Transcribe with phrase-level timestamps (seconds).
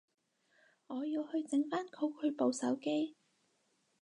[0.87, 3.15] 我要去整返好佢部手機